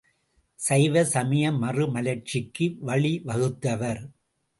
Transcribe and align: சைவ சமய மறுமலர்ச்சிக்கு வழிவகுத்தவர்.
சைவ 0.59 1.03
சமய 1.03 1.51
மறுமலர்ச்சிக்கு 1.51 2.65
வழிவகுத்தவர். 2.87 4.01